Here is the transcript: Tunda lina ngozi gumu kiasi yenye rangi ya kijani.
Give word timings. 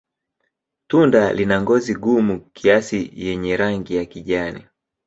Tunda 0.87 1.21
lina 1.33 1.55
ngozi 1.61 1.93
gumu 2.03 2.35
kiasi 2.55 3.11
yenye 3.15 3.57
rangi 3.57 3.95
ya 3.95 4.05
kijani. 4.05 4.63